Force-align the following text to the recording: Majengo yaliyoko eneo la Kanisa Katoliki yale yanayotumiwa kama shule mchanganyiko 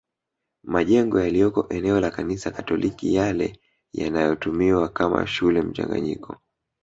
Majengo 0.63 1.19
yaliyoko 1.21 1.67
eneo 1.69 1.99
la 1.99 2.11
Kanisa 2.11 2.51
Katoliki 2.51 3.13
yale 3.13 3.59
yanayotumiwa 3.93 4.89
kama 4.89 5.27
shule 5.27 5.61
mchanganyiko 5.61 6.37